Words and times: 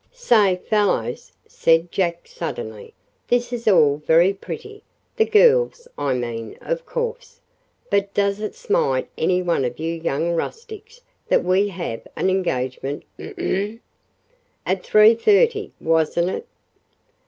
"Say, 0.11 0.55
fellows," 0.55 1.31
said 1.45 1.91
Jack 1.91 2.25
suddenly, 2.27 2.95
"this 3.27 3.53
is 3.53 3.67
all 3.67 3.97
very 3.97 4.33
pretty 4.33 4.81
the 5.15 5.25
girls, 5.25 5.87
I 5.95 6.15
mean, 6.15 6.57
of 6.59 6.87
course 6.87 7.39
but 7.91 8.11
does 8.15 8.39
it 8.39 8.55
smite 8.55 9.09
any 9.15 9.43
one 9.43 9.63
of 9.63 9.77
you 9.77 9.93
young 9.93 10.31
rustics 10.31 11.01
that 11.27 11.43
we 11.43 11.67
have 11.67 12.01
an 12.15 12.31
engagement 12.31 13.03
ahem! 13.19 13.79
At 14.65 14.83
three 14.83 15.13
thirty, 15.13 15.71
wasn't 15.79 16.31
it?" 16.31 16.47